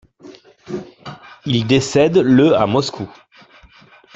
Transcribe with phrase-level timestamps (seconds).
[1.45, 3.07] Il décède le à Moscou.